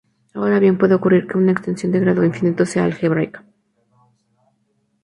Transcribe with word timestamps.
Ahora 0.33 0.57
bien, 0.57 0.79
puede 0.79 0.95
ocurrir 0.95 1.27
que 1.27 1.37
una 1.37 1.51
extensión 1.51 1.91
de 1.91 1.99
grado 1.99 2.25
infinito 2.25 2.65
sea 2.65 2.85
algebraica. 2.85 3.45